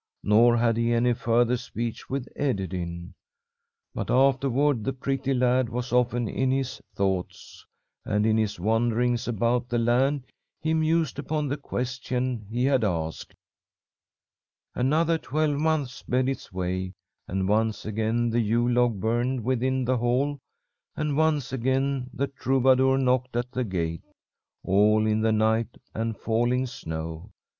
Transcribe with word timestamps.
Nor 0.23 0.57
had 0.57 0.77
he 0.77 0.93
any 0.93 1.13
further 1.13 1.55
speech 1.57 2.09
with 2.09 2.27
Ederyn. 2.35 3.13
But 3.93 4.09
afterward 4.09 4.83
the 4.83 4.93
pretty 4.93 5.31
lad 5.31 5.69
was 5.69 5.93
often 5.93 6.27
in 6.27 6.49
his 6.49 6.81
thoughts, 6.95 7.67
and 8.03 8.25
in 8.25 8.35
his 8.35 8.59
wanderings 8.59 9.27
about 9.27 9.69
the 9.69 9.77
land 9.77 10.23
he 10.59 10.73
mused 10.73 11.19
upon 11.19 11.47
the 11.49 11.55
question 11.55 12.47
he 12.49 12.65
had 12.65 12.83
asked. 12.83 13.35
"Another 14.73 15.19
twelvemonth 15.19 15.89
sped 15.91 16.27
its 16.27 16.51
way, 16.51 16.93
and 17.27 17.47
once 17.47 17.85
again 17.85 18.31
the 18.31 18.39
Yule 18.41 18.71
log 18.71 18.99
burned 18.99 19.43
within 19.43 19.85
the 19.85 19.97
hall, 19.97 20.39
and 20.95 21.15
once 21.15 21.53
again 21.53 22.09
the 22.11 22.25
troubadour 22.25 22.97
knocked 22.97 23.35
at 23.35 23.51
the 23.51 23.63
gate, 23.63 24.01
all 24.63 25.05
in 25.05 25.21
the 25.21 25.31
night 25.31 25.77
and 25.93 26.17
falling 26.17 26.65
snow. 26.65 27.29